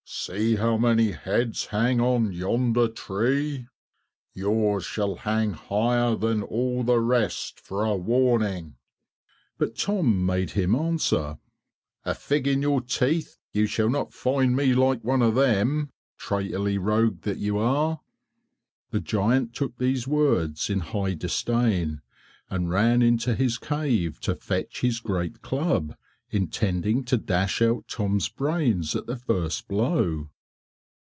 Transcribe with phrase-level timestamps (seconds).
[0.13, 3.67] See how many heads hang on yonder tree.
[4.33, 8.75] Yours shall hang higher than all the rest for a warning."
[9.57, 11.37] But Tom made him answer,
[12.03, 16.77] "A fig in your teeth you shall not find me like one of them, traitorly
[16.77, 18.01] rogue that you are."
[18.89, 22.01] The giant took these words in high disdain,
[22.49, 25.95] and ran into his cave to fetch his great club,
[26.33, 30.29] intending to dash out Tom's brains at the first blow.